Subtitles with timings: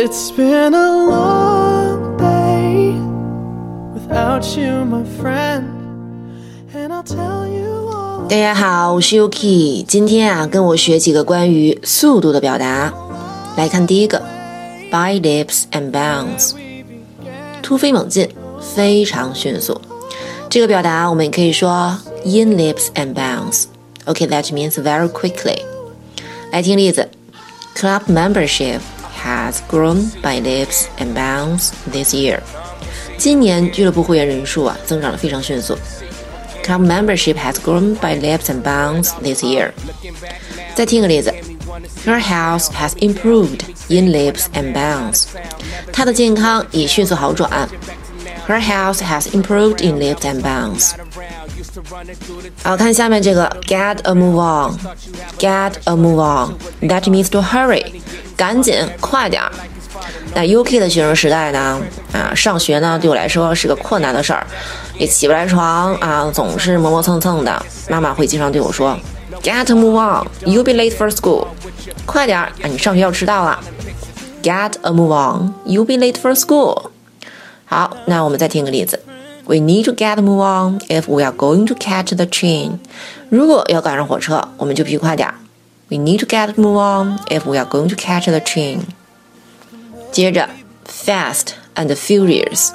[0.00, 2.94] It's been a long day
[3.94, 5.64] without you, my friend.
[6.74, 8.26] And I'll tell you all.
[8.28, 12.92] 大家好，我是 Yuki，今天啊，跟我学几个关于速度的表达。
[13.56, 14.22] 来看第一个，
[14.90, 16.52] by leaps and bounds，
[17.62, 18.28] 突飞猛进，
[18.60, 19.80] 非常迅速。
[20.48, 25.58] 这个表达我们也可以说 in leaps and bounds。OK，that means very quickly。
[26.50, 27.08] 来听例子，
[27.76, 28.80] Club membership
[29.22, 32.40] has grown by leaps and bounds this year。
[33.18, 35.76] 今年俱乐部会员人数啊增长的非常迅速。
[36.64, 39.70] Club membership has grown by leaps and bounds this year。
[40.74, 41.32] 再听个例子，
[42.04, 45.24] Her health has improved in leaps and bounds。
[45.92, 47.68] 她的健康已迅速好转。
[48.48, 50.90] Her health has improved in leaps and bounds。
[52.63, 57.85] 好，看下面这个，get a move on，get a move on，that means to hurry，
[58.35, 59.51] 赶紧，快点儿。
[60.33, 61.79] 那 UK 的学生时代呢，
[62.13, 64.45] 啊，上学呢对我来说是个困难的事儿，
[64.97, 67.65] 也起不来床啊，总是磨磨蹭蹭的。
[67.89, 68.97] 妈妈会经常对我说
[69.43, 71.47] ，get a move on，you'll be late for school，
[72.05, 73.59] 快点儿啊，你上学要迟到了。
[74.41, 76.89] Get a move on，you'll be late for school。
[77.65, 78.99] 好，那我们再听个例子。
[79.51, 82.79] We need to get move on if we are going to catch the train。
[83.27, 85.27] 如果要赶上火车，我们就必须快点。
[85.89, 88.79] We need to get move on if we are going to catch the train。
[90.09, 90.47] 接着
[90.87, 92.69] ，fast and furious，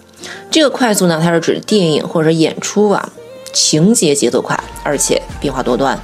[0.50, 3.08] 这个快速呢，它是指电影或者演出啊，
[3.54, 5.98] 情节节奏快，而且变化多端。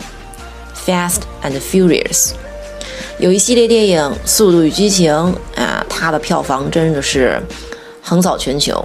[0.87, 2.31] Fast and Furious
[3.19, 5.12] 有一系列电影《速度与激情》
[5.61, 7.43] 啊，它的票房真的是
[8.00, 8.83] 横扫全球。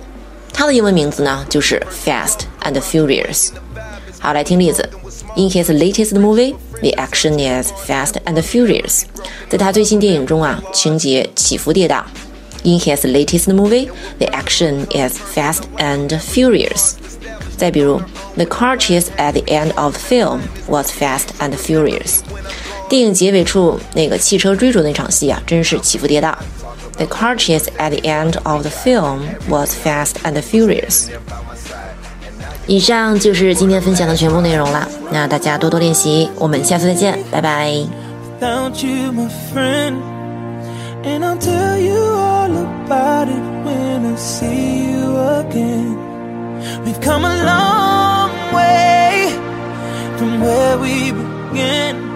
[0.57, 3.51] 它的英文名字呢就是 Fast and Furious。
[4.21, 4.89] 好，来听例子。
[5.35, 9.05] In his latest movie, the action is fast and furious。
[9.49, 12.05] 在他最新电影中啊，情节起伏跌宕。
[12.65, 16.93] In his latest movie, the action is fast and furious。
[17.57, 18.01] 再比如，
[18.37, 22.21] The car chase at the end of the film was fast and furious。
[22.90, 26.34] 电影结尾处那个汽车追逐那场戏啊，真是起伏跌宕。
[26.98, 31.10] The car chase at the end of the film was fast and furious。
[32.66, 37.72] 以上就是今天分享的全部内容了，那大家多多练习，我们下次再见，拜拜。
[38.40, 40.02] without you, my friend.
[41.04, 45.96] And I'll tell you all about it when I see you again.
[46.86, 49.32] We've come a long way
[50.18, 52.07] from where we began.